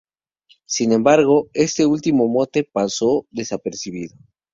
Sin 0.65 0.93
embargo, 0.93 1.51
este 1.53 1.85
último 1.85 2.27
mote 2.27 2.63
paso 2.63 3.27
desapercibido. 3.29 4.15